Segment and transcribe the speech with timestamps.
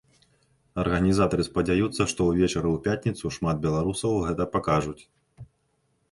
[0.83, 4.97] Арганізатары спадзяюцца, што ўвечары ў пятніцу шмат беларусаў гэта пакажуць.